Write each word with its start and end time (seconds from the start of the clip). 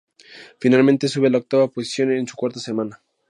Finalmente 0.59 1.07
sube 1.07 1.27
a 1.27 1.29
la 1.29 1.37
octava 1.37 1.67
posición 1.67 2.11
en 2.11 2.25
su 2.27 2.35
cuarta 2.35 2.59
semana. 2.59 3.03